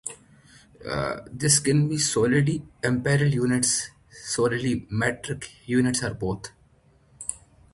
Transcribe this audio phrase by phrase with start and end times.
[1.31, 6.49] This can be solely imperial units, solely metric units or both.